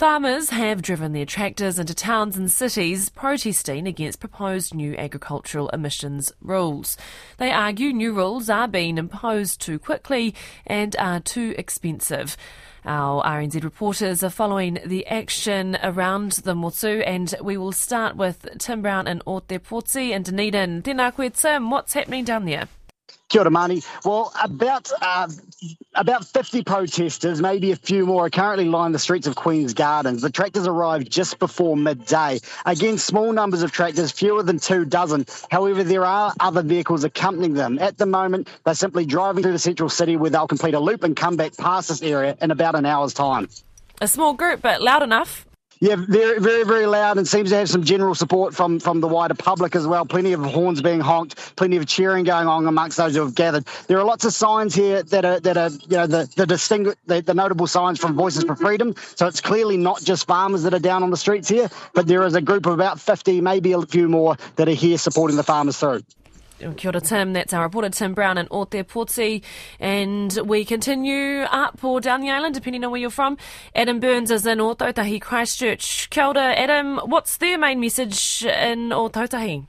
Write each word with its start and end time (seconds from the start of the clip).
Farmers 0.00 0.48
have 0.48 0.80
driven 0.80 1.12
their 1.12 1.26
tractors 1.26 1.78
into 1.78 1.94
towns 1.94 2.34
and 2.38 2.50
cities 2.50 3.10
protesting 3.10 3.86
against 3.86 4.18
proposed 4.18 4.74
new 4.74 4.96
agricultural 4.96 5.68
emissions 5.74 6.32
rules. 6.40 6.96
They 7.36 7.50
argue 7.50 7.92
new 7.92 8.14
rules 8.14 8.48
are 8.48 8.66
being 8.66 8.96
imposed 8.96 9.60
too 9.60 9.78
quickly 9.78 10.34
and 10.66 10.96
are 10.96 11.20
too 11.20 11.54
expensive. 11.58 12.38
Our 12.86 13.22
RNZ 13.22 13.62
reporters 13.62 14.24
are 14.24 14.30
following 14.30 14.78
the 14.86 15.06
action 15.06 15.76
around 15.82 16.32
the 16.32 16.54
Motu, 16.54 17.02
and 17.02 17.34
we 17.42 17.58
will 17.58 17.72
start 17.72 18.16
with 18.16 18.48
Tim 18.58 18.80
Brown 18.80 19.06
in 19.06 19.20
Ōtepoti 19.26 20.16
and 20.16 20.24
Dunedin. 20.24 20.80
Tēnā 20.80 21.14
koe, 21.14 21.28
Tim. 21.28 21.68
What's 21.68 21.92
happening 21.92 22.24
down 22.24 22.46
there? 22.46 22.68
Kia 23.30 23.42
ora, 23.42 23.50
Mani. 23.50 23.80
Well, 24.04 24.32
about 24.42 24.90
uh, 25.00 25.28
about 25.94 26.26
50 26.26 26.64
protesters, 26.64 27.40
maybe 27.40 27.70
a 27.70 27.76
few 27.76 28.04
more, 28.04 28.26
are 28.26 28.30
currently 28.30 28.64
lining 28.64 28.92
the 28.92 28.98
streets 28.98 29.28
of 29.28 29.36
Queen's 29.36 29.72
Gardens. 29.72 30.20
The 30.20 30.30
tractors 30.30 30.66
arrived 30.66 31.10
just 31.10 31.38
before 31.38 31.76
midday. 31.76 32.40
Again, 32.66 32.98
small 32.98 33.32
numbers 33.32 33.62
of 33.62 33.70
tractors, 33.70 34.10
fewer 34.10 34.42
than 34.42 34.58
two 34.58 34.84
dozen. 34.84 35.26
However, 35.48 35.84
there 35.84 36.04
are 36.04 36.34
other 36.40 36.62
vehicles 36.62 37.04
accompanying 37.04 37.54
them. 37.54 37.78
At 37.78 37.98
the 37.98 38.06
moment, 38.06 38.48
they're 38.64 38.74
simply 38.74 39.06
driving 39.06 39.44
through 39.44 39.52
the 39.52 39.60
central 39.60 39.88
city 39.88 40.16
where 40.16 40.30
they'll 40.30 40.48
complete 40.48 40.74
a 40.74 40.80
loop 40.80 41.04
and 41.04 41.14
come 41.14 41.36
back 41.36 41.56
past 41.56 41.88
this 41.88 42.02
area 42.02 42.36
in 42.42 42.50
about 42.50 42.74
an 42.74 42.84
hour's 42.84 43.14
time. 43.14 43.48
A 44.00 44.08
small 44.08 44.34
group, 44.34 44.60
but 44.60 44.82
loud 44.82 45.04
enough. 45.04 45.46
Yeah, 45.80 45.96
very, 45.96 46.40
very, 46.40 46.64
very 46.64 46.86
loud 46.86 47.18
and 47.18 47.26
seems 47.26 47.50
to 47.50 47.56
have 47.56 47.70
some 47.70 47.84
general 47.84 48.14
support 48.14 48.54
from, 48.54 48.80
from 48.80 49.00
the 49.00 49.08
wider 49.08 49.32
public 49.34 49.74
as 49.76 49.86
well. 49.86 50.04
Plenty 50.04 50.34
of 50.34 50.44
horns 50.44 50.82
being 50.82 51.00
honked, 51.00 51.56
plenty 51.56 51.78
of 51.78 51.86
cheering 51.86 52.24
going 52.24 52.48
on 52.48 52.66
amongst 52.66 52.98
those 52.98 53.14
who 53.14 53.22
have 53.22 53.34
gathered. 53.34 53.66
There 53.86 53.98
are 53.98 54.04
lots 54.04 54.26
of 54.26 54.34
signs 54.34 54.74
here 54.74 55.02
that 55.04 55.24
are 55.24 55.40
that 55.40 55.56
are 55.56 55.70
you 55.70 55.96
know 55.96 56.06
the 56.06 56.30
the 56.36 56.44
distingu- 56.44 56.96
the, 57.06 57.22
the 57.22 57.32
notable 57.32 57.66
signs 57.66 57.98
from 57.98 58.14
Voices 58.14 58.44
for 58.44 58.56
Freedom. 58.56 58.94
So 59.16 59.26
it's 59.26 59.40
clearly 59.40 59.78
not 59.78 60.02
just 60.02 60.26
farmers 60.26 60.64
that 60.64 60.74
are 60.74 60.80
down 60.80 61.02
on 61.02 61.10
the 61.10 61.16
streets 61.16 61.48
here, 61.48 61.70
but 61.94 62.06
there 62.06 62.24
is 62.24 62.34
a 62.34 62.42
group 62.42 62.66
of 62.66 62.74
about 62.74 63.00
50, 63.00 63.40
maybe 63.40 63.72
a 63.72 63.80
few 63.82 64.08
more 64.08 64.36
that 64.56 64.68
are 64.68 64.72
here 64.72 64.98
supporting 64.98 65.38
the 65.38 65.44
farmers 65.44 65.78
through. 65.78 66.02
Oh, 66.62 66.72
kia 66.72 66.90
ora, 66.90 67.00
Tim. 67.00 67.32
That's 67.32 67.52
our 67.52 67.62
reporter, 67.64 67.90
Tim 67.90 68.14
Brown 68.14 68.38
in 68.38 68.46
Ōtepoti. 68.48 69.42
And 69.78 70.38
we 70.44 70.64
continue 70.64 71.42
up 71.42 71.82
or 71.82 72.00
down 72.00 72.20
the 72.20 72.30
island, 72.30 72.54
depending 72.54 72.84
on 72.84 72.90
where 72.90 73.00
you're 73.00 73.10
from. 73.10 73.38
Adam 73.74 74.00
Burns 74.00 74.30
is 74.30 74.46
in 74.46 74.58
Ōtautahi, 74.58 75.20
Christchurch. 75.20 76.10
Kia 76.10 76.26
ora, 76.26 76.54
Adam. 76.54 76.98
What's 76.98 77.38
their 77.38 77.58
main 77.58 77.80
message 77.80 78.44
in 78.44 78.90
Ōtautahi? 78.90 79.66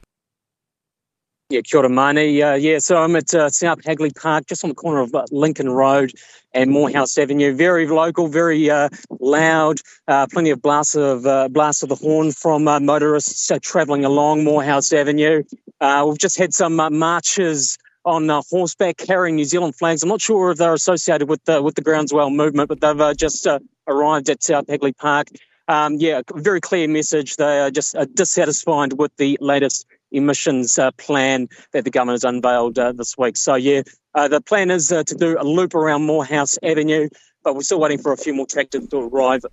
Yeah, 1.52 1.60
kia 1.60 1.82
ora. 1.82 1.90
Uh, 1.90 2.56
yeah, 2.56 2.80
so 2.80 2.96
I'm 2.96 3.14
at 3.18 3.34
uh, 3.34 3.50
South 3.50 3.84
Hagley 3.84 4.10
Park, 4.12 4.46
just 4.48 4.64
on 4.64 4.70
the 4.70 4.74
corner 4.74 5.02
of 5.02 5.14
uh, 5.14 5.26
Lincoln 5.32 5.70
Road 5.70 6.14
and 6.54 6.72
Moorhouse 6.72 7.18
Avenue. 7.18 7.54
Very 7.54 7.90
local, 7.90 8.30
very 8.30 8.70
uh, 8.70 8.88
loud. 9.20 9.82
Uh, 10.08 10.28
plenty 10.32 10.52
of 10.52 10.62
blasts 10.62 10.96
of 10.96 11.26
uh, 11.26 11.50
blasts 11.50 11.84
of 11.84 11.90
the 11.90 11.96
horn 11.96 12.32
from 12.32 12.64
motorists 12.64 13.52
travelling 13.62 14.06
along 14.06 14.46
Moorhouse 14.46 14.94
Avenue. 14.94 15.44
We've 15.82 16.18
just 16.18 16.38
had 16.38 16.54
some 16.54 16.78
marches 16.78 17.78
on 18.06 18.30
horseback 18.50 18.96
carrying 18.96 19.36
New 19.36 19.44
Zealand 19.44 19.76
flags. 19.76 20.04
I'm 20.04 20.10
not 20.10 20.22
sure 20.22 20.52
if 20.52 20.58
they're 20.58 20.74
associated 20.74 21.28
with 21.28 21.44
the 21.44 21.62
with 21.62 21.76
the 21.76 21.82
Groundswell 21.82 22.34
movement, 22.34 22.70
but 22.70 22.80
they've 22.80 23.18
just 23.18 23.46
arrived 23.88 24.30
at 24.30 24.42
South 24.42 24.70
Hagley 24.70 24.94
Park. 24.94 25.28
Um, 25.68 25.98
yeah, 26.00 26.22
very 26.34 26.62
clear 26.62 26.88
message. 26.88 27.36
They 27.36 27.60
are 27.60 27.72
just 27.72 27.94
dissatisfied 28.14 28.94
with 28.94 29.14
the 29.18 29.38
latest 29.42 29.86
emissions 30.12 30.78
uh, 30.78 30.92
plan 30.92 31.48
that 31.74 31.84
the 31.84 31.92
government 31.92 32.16
has 32.16 32.24
unveiled 32.24 32.78
uh, 32.78 32.92
this 32.92 33.18
week. 33.18 33.38
So 33.38 33.56
yeah, 33.56 33.82
uh, 34.16 34.28
the 34.28 34.42
plan 34.42 34.72
is 34.72 34.92
uh, 34.92 35.04
to 35.04 35.16
do 35.16 35.38
a 35.40 35.44
loop 35.44 35.74
around 35.74 36.04
Moorhouse 36.04 36.58
Avenue, 36.64 37.10
but 37.44 37.56
we're 37.56 37.62
still 37.62 37.80
waiting 37.80 38.00
for 38.00 38.12
a 38.12 38.18
few 38.18 38.34
more 38.34 38.46
tractors 38.46 38.88
to 38.90 38.98
arrive 38.98 39.46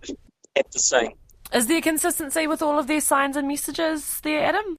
at 0.57 0.71
the 0.73 0.79
scene. 0.79 1.13
Is 1.53 1.67
there 1.67 1.81
consistency 1.81 2.47
with 2.47 2.61
all 2.61 2.79
of 2.79 2.87
their 2.87 3.01
signs 3.01 3.37
and 3.37 3.49
messages 3.49 4.21
there, 4.21 4.45
Adam? 4.45 4.77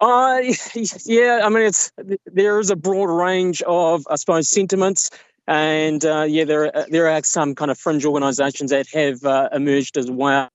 Uh, 0.00 0.40
yeah, 1.06 1.40
I 1.42 1.48
mean, 1.48 1.62
it's 1.62 1.90
there 2.26 2.60
is 2.60 2.70
a 2.70 2.76
broad 2.76 3.10
range 3.10 3.62
of, 3.62 4.06
I 4.08 4.16
suppose, 4.16 4.48
sentiments, 4.48 5.10
and 5.48 6.04
uh, 6.04 6.26
yeah, 6.28 6.44
there 6.44 6.76
are, 6.76 6.86
there 6.88 7.08
are 7.08 7.22
some 7.24 7.54
kind 7.54 7.70
of 7.70 7.78
fringe 7.78 8.04
organisations 8.04 8.70
that 8.70 8.86
have 8.92 9.24
uh, 9.24 9.48
emerged 9.52 9.96
as 9.96 10.10
well. 10.10 10.48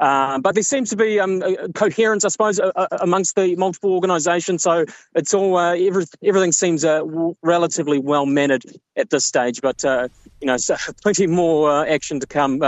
Um, 0.00 0.42
but 0.42 0.54
there 0.54 0.62
seems 0.62 0.90
to 0.90 0.96
be 0.96 1.20
um, 1.20 1.42
coherence, 1.74 2.24
I 2.24 2.28
suppose, 2.28 2.60
uh, 2.60 2.86
amongst 3.00 3.36
the 3.36 3.54
multiple 3.56 3.92
organisations. 3.92 4.62
So 4.62 4.84
it's 5.14 5.34
all 5.34 5.56
uh, 5.56 5.74
every, 5.74 6.06
everything 6.22 6.52
seems 6.52 6.84
uh, 6.84 7.02
relatively 7.42 7.98
well 7.98 8.26
mannered 8.26 8.64
at 8.96 9.10
this 9.10 9.24
stage. 9.24 9.60
But 9.60 9.84
uh, 9.84 10.08
you 10.40 10.46
know, 10.46 10.56
so 10.56 10.76
plenty 11.02 11.26
more 11.26 11.86
action 11.86 12.20
to 12.20 12.26
come 12.26 12.58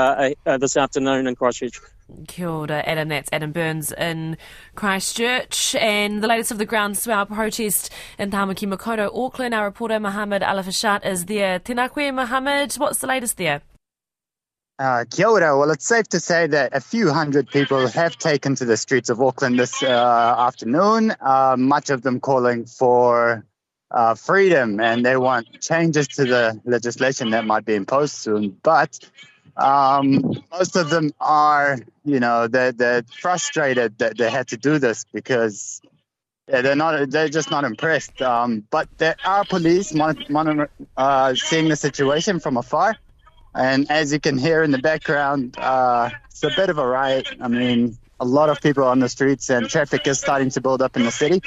this 0.45 0.77
afternoon 0.77 1.27
in 1.27 1.35
Christchurch. 1.35 1.81
Kia 2.29 2.49
ora, 2.49 2.83
Adam. 2.87 3.09
That's 3.09 3.29
Adam 3.33 3.53
Burns 3.53 3.93
in 3.93 4.37
Christchurch. 4.75 5.75
And 5.75 6.23
the 6.23 6.29
latest 6.29 6.53
of 6.53 6.59
the 6.59 6.67
groundswell 6.67 7.27
protest 7.27 7.91
in 8.19 8.31
Tamaki 8.31 8.69
Makaurau, 8.69 9.11
Auckland. 9.13 9.55
Our 9.55 9.65
reporter 9.65 9.99
Mohammed 9.99 10.43
Alafashat 10.43 11.05
is 11.05 11.27
there. 11.27 11.59
Tēnā 11.59 11.91
koe, 11.91 12.13
Mohammed. 12.13 12.75
What's 12.75 12.99
the 12.99 13.09
latest 13.09 13.39
there? 13.39 13.63
Uh, 14.79 15.07
kia 15.11 15.27
ora. 15.27 15.57
Well, 15.57 15.71
it's 15.71 15.87
safe 15.87 16.07
to 16.09 16.21
say 16.21 16.47
that 16.49 16.77
a 16.77 16.81
few 16.81 17.11
hundred 17.11 17.49
people 17.49 17.87
have 17.89 18.19
taken 18.19 18.55
to 18.57 18.67
the 18.67 18.77
streets 18.77 19.09
of 19.09 19.23
Auckland 19.23 19.59
this 19.59 19.83
uh, 19.83 20.35
afternoon, 20.39 21.15
uh, 21.21 21.57
much 21.59 21.89
of 21.89 22.03
them 22.03 22.21
calling 22.21 22.67
for 22.67 23.47
uh, 23.91 24.15
freedom 24.15 24.79
and 24.81 25.07
they 25.07 25.17
want 25.17 25.63
changes 25.63 26.09
to 26.09 26.25
the 26.25 26.61
legislation 26.67 27.31
that 27.31 27.47
might 27.47 27.65
be 27.65 27.75
imposed 27.75 28.15
soon. 28.15 28.59
But 28.63 28.99
um, 29.57 30.35
most 30.53 30.77
of 30.77 30.91
them 30.91 31.13
are, 31.21 31.79
you 32.05 32.21
know, 32.21 32.47
they're, 32.47 32.73
they're 32.73 33.03
frustrated 33.21 33.97
that 33.99 34.19
they 34.19 34.31
had 34.31 34.49
to 34.49 34.59
do 34.59 34.79
this 34.79 35.07
because 35.11 35.81
yeah, 36.49 36.61
they're 36.61 36.77
not, 36.77 37.09
they're 37.11 37.31
just 37.31 37.51
not 37.51 37.65
impressed. 37.65 38.21
Um, 38.21 38.67
but 38.71 38.89
there 38.99 39.17
are 39.25 39.45
police 39.47 39.95
mon- 39.95 40.27
mon- 40.29 40.69
uh, 40.99 41.35
seeing 41.35 41.69
the 41.71 41.77
situation 41.77 42.41
from 42.41 42.59
afar. 42.59 42.97
And 43.57 43.91
as 43.91 44.13
you 44.13 44.21
can 44.21 44.37
hear 44.37 44.63
in 44.63 44.71
the 44.71 44.79
background, 44.79 45.57
uh, 45.59 46.11
it's 46.31 46.45
a 46.45 46.51
bit 46.55 46.69
of 46.69 46.77
a 46.77 46.87
riot. 46.87 47.29
I 47.41 47.49
mean, 47.49 47.97
a 48.21 48.25
lot 48.25 48.51
of 48.51 48.61
people 48.61 48.85
on 48.85 49.01
the 49.01 49.09
streets 49.09 49.49
and 49.49 49.69
traffic 49.69 50.07
is 50.07 50.21
starting 50.21 50.51
to 50.51 50.61
build 50.61 50.83
up 50.83 50.97
in 50.97 51.05
the 51.05 51.11
city. 51.11 51.43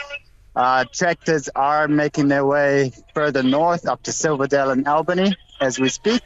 Uh, 0.55 0.85
tractors 0.91 1.49
are 1.55 1.87
making 1.87 2.27
their 2.27 2.45
way 2.45 2.91
further 3.13 3.43
north 3.43 3.87
up 3.87 4.01
to 4.03 4.11
Silverdale 4.11 4.71
and 4.71 4.87
Albany 4.87 5.35
as 5.61 5.79
we 5.79 5.89
speak. 5.89 6.23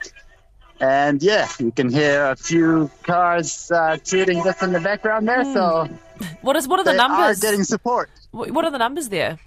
And 0.79 1.21
yeah, 1.21 1.49
you 1.59 1.71
can 1.71 1.89
hear 1.89 2.27
a 2.27 2.35
few 2.35 2.89
cars 3.03 3.69
uh, 3.69 3.97
tooting 4.03 4.43
just 4.43 4.63
in 4.63 4.71
the 4.71 4.79
background 4.79 5.27
there. 5.27 5.43
Mm. 5.43 5.53
So, 5.53 5.85
hmm. 5.85 6.25
what 6.41 6.55
is 6.55 6.67
what 6.67 6.79
are 6.79 6.83
the 6.83 6.93
numbers? 6.93 7.39
Are 7.39 7.41
getting 7.41 7.63
support. 7.63 8.09
What 8.31 8.65
are 8.65 8.71
the 8.71 8.79
numbers 8.79 9.09
there? 9.09 9.37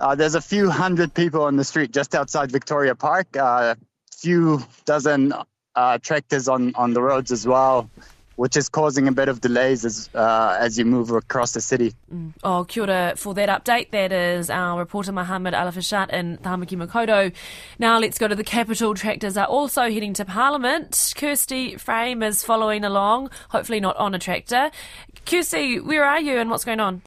Uh, 0.00 0.14
there's 0.14 0.34
a 0.34 0.40
few 0.40 0.68
hundred 0.68 1.14
people 1.14 1.42
on 1.42 1.56
the 1.56 1.64
street 1.64 1.92
just 1.92 2.14
outside 2.14 2.50
Victoria 2.50 2.94
Park. 2.94 3.36
Uh, 3.36 3.76
few 4.12 4.60
dozen 4.84 5.32
uh, 5.74 5.98
tractors 5.98 6.48
on 6.48 6.74
on 6.74 6.92
the 6.92 7.02
roads 7.02 7.32
as 7.32 7.46
well 7.46 7.88
which 8.36 8.56
is 8.56 8.68
causing 8.68 9.08
a 9.08 9.12
bit 9.12 9.28
of 9.28 9.40
delays 9.40 9.84
as 9.84 10.08
uh, 10.14 10.56
as 10.58 10.78
you 10.78 10.84
move 10.84 11.10
across 11.10 11.52
the 11.52 11.60
city. 11.60 11.94
Mm. 12.12 12.32
Oh, 12.42 12.64
kia 12.64 12.82
ora 12.82 13.14
for 13.16 13.34
that 13.34 13.48
update. 13.48 13.90
That 13.90 14.12
is 14.12 14.50
our 14.50 14.78
reporter 14.78 15.12
Mohammed 15.12 15.54
Alafashat 15.54 16.10
in 16.10 16.38
Tamaki 16.38 16.76
Makaurau. 16.76 17.32
Now 17.78 17.98
let's 17.98 18.18
go 18.18 18.28
to 18.28 18.34
the 18.34 18.44
capital. 18.44 18.94
Tractors 18.94 19.36
are 19.36 19.46
also 19.46 19.82
heading 19.90 20.14
to 20.14 20.24
Parliament. 20.24 21.12
Kirsty 21.16 21.76
Frame 21.76 22.22
is 22.22 22.42
following 22.42 22.84
along, 22.84 23.30
hopefully 23.50 23.80
not 23.80 23.96
on 23.96 24.14
a 24.14 24.18
tractor. 24.18 24.70
Kirsty, 25.26 25.80
where 25.80 26.04
are 26.04 26.20
you 26.20 26.38
and 26.38 26.50
what's 26.50 26.64
going 26.64 26.80
on? 26.80 27.02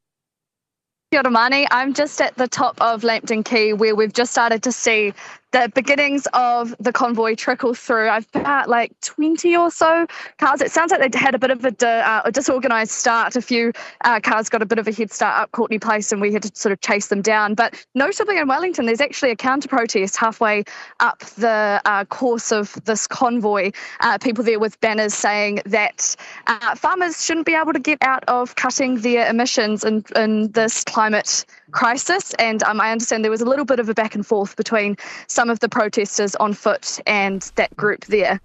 Kia 1.12 1.22
ora, 1.22 1.32
Mani. 1.32 1.68
I'm 1.72 1.94
just 1.94 2.22
at 2.22 2.36
the 2.36 2.48
top 2.48 2.80
of 2.82 3.04
Lambton 3.04 3.44
Quay 3.44 3.74
where 3.74 3.96
we've 3.96 4.14
just 4.14 4.32
started 4.32 4.64
to 4.64 4.72
see 4.72 5.14
the 5.56 5.72
beginnings 5.74 6.28
of 6.34 6.76
the 6.82 6.92
convoy 6.92 7.34
trickle 7.34 7.74
through. 7.74 8.10
I've 8.10 8.28
about 8.34 8.68
like 8.68 8.92
20 9.00 9.56
or 9.56 9.72
so 9.72 10.06
cars. 10.38 10.60
It 10.60 10.70
sounds 10.70 10.92
like 10.92 11.10
they 11.10 11.18
had 11.18 11.34
a 11.34 11.40
bit 11.40 11.50
of 11.50 11.64
a, 11.64 11.88
uh, 11.88 12.24
a 12.26 12.32
disorganized 12.32 12.92
start. 12.92 13.38
A 13.38 13.42
few 13.42 13.72
uh, 14.04 14.20
cars 14.20 14.50
got 14.50 14.62
a 14.62 14.66
bit 14.66 14.80
of 14.80 14.88
a 14.90 14.92
head 14.92 15.14
start 15.14 15.42
up 15.42 15.52
Courtenay 15.54 15.80
Place 15.80 16.12
and 16.12 16.20
we 16.20 16.34
had 16.34 16.44
to 16.44 16.52
sort 16.54 16.74
of 16.74 16.82
chase 16.82 17.08
them 17.08 17.22
down. 17.22 17.54
But 17.54 17.86
notably 17.96 18.38
in 18.38 18.50
Wellington, 18.50 18.86
there's 18.86 19.00
actually 19.00 19.32
a 19.32 19.36
counter 19.38 19.70
protest 19.70 20.18
halfway 20.18 20.66
up 21.00 21.20
the 21.20 21.82
uh, 21.86 22.04
course 22.04 22.52
of 22.52 22.74
this 22.84 23.08
convoy. 23.08 23.72
Uh, 24.02 24.18
people 24.18 24.44
there 24.44 24.60
with 24.60 24.78
banners 24.82 25.14
saying 25.14 25.62
that 25.66 26.18
uh, 26.48 26.76
farmers 26.76 27.24
shouldn't 27.24 27.46
be 27.46 27.56
able 27.56 27.72
to 27.72 27.80
get 27.80 28.00
out 28.02 28.26
of 28.28 28.56
cutting 28.58 29.00
their 29.00 29.30
emissions 29.30 29.86
in, 29.86 30.04
in 30.18 30.52
this 30.52 30.84
climate 30.84 31.46
crisis. 31.76 32.34
And 32.36 32.64
um, 32.64 32.82
I 32.82 32.92
understand 32.92 33.24
there 33.24 33.32
was 33.32 33.42
a 33.42 33.46
little 33.46 33.66
bit 33.66 33.80
of 33.80 33.90
a 33.90 33.94
back 33.94 34.16
and 34.16 34.26
forth 34.26 34.56
between 34.56 34.98
some 35.28 35.50
of 35.50 35.60
the 35.60 35.70
protesters 35.70 36.36
on 36.38 36.54
foot 36.54 37.00
and 37.06 37.42
that 37.56 37.76
group 37.78 38.06
there. 38.06 38.40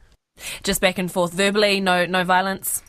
Just 0.63 0.81
back 0.81 0.99
and 0.99 1.11
forth 1.11 1.33
verbally, 1.33 1.81
no 1.81 2.07
no 2.07 2.25
violence. 2.25 2.83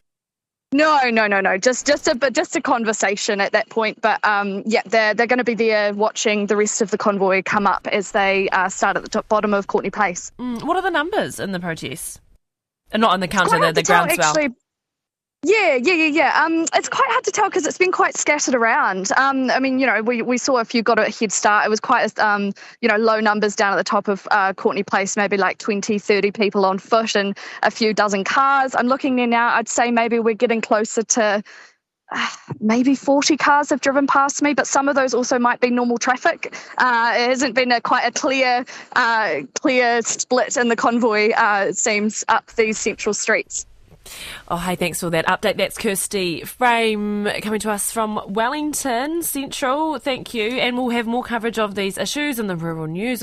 No, 0.74 1.10
no, 1.10 1.28
no, 1.28 1.42
no. 1.42 1.58
Just, 1.58 1.86
just 1.86 2.08
a, 2.08 2.16
but 2.16 2.32
just 2.32 2.56
a 2.56 2.62
conversation 2.62 3.42
at 3.42 3.52
that 3.52 3.70
point. 3.70 4.00
But 4.00 4.24
um, 4.26 4.64
yeah, 4.66 4.82
they're 4.86 5.14
they're 5.14 5.28
going 5.28 5.40
to 5.40 5.44
be 5.44 5.54
there 5.54 5.94
watching 5.94 6.46
the 6.46 6.56
rest 6.56 6.82
of 6.82 6.92
the 6.92 6.98
convoy 6.98 7.42
come 7.44 7.68
up 7.68 7.88
as 7.88 8.12
they 8.12 8.48
uh, 8.50 8.70
start 8.70 8.96
at 8.96 9.04
the 9.04 9.10
top 9.10 9.28
bottom 9.28 9.54
of 9.54 9.68
Courtenay 9.68 9.90
Place. 9.90 10.32
Mm, 10.40 10.64
what 10.64 10.78
are 10.78 10.82
the 10.82 10.92
numbers 10.92 11.40
in 11.40 11.52
the 11.52 11.60
protests? 11.60 12.22
not 12.94 13.12
on 13.12 13.20
the 13.22 13.28
counter, 13.28 13.60
the, 13.60 13.72
the 13.72 13.84
groundswell. 13.84 14.30
Actually, 14.30 14.56
yeah, 15.44 15.76
yeah, 15.76 15.94
yeah, 15.94 16.06
yeah. 16.06 16.44
Um, 16.44 16.66
it's 16.76 16.88
quite 16.88 17.10
hard 17.10 17.24
to 17.24 17.32
tell 17.32 17.50
because 17.50 17.66
it's 17.66 17.78
been 17.78 17.92
quite 17.92 18.16
scattered 18.16 18.54
around. 18.54 19.12
Um, 19.18 19.50
I 19.50 19.60
mean, 19.60 19.80
you 19.80 19.88
know, 19.88 20.04
we, 20.04 20.22
we 20.22 20.38
saw 20.38 20.58
if 20.58 20.76
you 20.76 20.84
got 20.84 21.00
a 21.00 21.10
head 21.10 21.32
start, 21.32 21.66
it 21.66 21.70
was 21.70 21.80
quite, 21.80 22.18
um, 22.20 22.54
you 22.82 22.88
know, 22.88 22.98
low 22.98 23.20
numbers 23.20 23.56
down 23.56 23.74
at 23.74 23.78
the 23.78 23.84
top 23.84 24.08
of 24.08 24.28
uh, 24.30 24.54
Courtenay 24.54 24.84
Place, 24.84 25.18
maybe 25.18 25.38
like 25.38 25.58
20, 25.58 25.98
30 25.98 26.32
people 26.32 26.64
on 26.64 26.78
foot 26.78 27.16
and 27.16 27.36
a 27.64 27.72
few 27.72 27.92
dozen 27.92 28.24
cars. 28.24 28.76
I'm 28.76 28.86
looking 28.86 29.16
there 29.16 29.26
now, 29.26 29.56
I'd 29.56 29.68
say 29.68 29.90
maybe 29.90 30.20
we're 30.20 30.36
getting 30.36 30.62
closer 30.62 31.02
to 31.02 31.42
uh, 32.12 32.30
maybe 32.60 32.94
40 32.94 33.36
cars 33.38 33.72
have 33.72 33.82
driven 33.82 34.06
past 34.06 34.44
me, 34.44 34.54
but 34.54 34.68
some 34.68 34.88
of 34.90 34.96
those 34.96 35.16
also 35.16 35.40
might 35.40 35.60
be 35.60 35.72
normal 35.72 35.98
traffic. 35.98 36.54
Uh, 36.78 37.14
it 37.16 37.30
hasn't 37.30 37.56
been 37.56 37.72
a, 37.72 37.82
quite 37.82 38.06
a 38.06 38.12
clear, 38.12 38.64
uh, 38.96 39.38
clear 39.60 40.04
split 40.04 40.56
in 40.56 40.68
the 40.68 40.76
convoy, 40.76 41.32
uh, 41.32 41.66
it 41.70 41.78
seems, 41.78 42.24
up 42.28 42.46
these 42.58 42.78
central 42.78 43.16
streets. 43.16 43.66
Oh, 44.48 44.58
hey, 44.58 44.76
thanks 44.76 45.00
for 45.00 45.10
that 45.10 45.28
update. 45.28 45.58
That's 45.58 45.78
Kirsty 45.78 46.42
Frame 46.44 47.28
coming 47.42 47.60
to 47.60 47.72
us 47.72 47.92
from 47.92 48.20
Wellington 48.28 49.24
Central. 49.24 50.00
Thank 50.00 50.34
you. 50.34 50.44
And 50.44 50.78
we'll 50.78 50.90
have 50.90 51.06
more 51.06 51.24
coverage 51.24 51.60
of 51.60 51.76
these 51.76 51.98
issues 51.98 52.40
in 52.40 52.48
the 52.48 52.56
rural 52.56 52.88
news. 52.88 53.20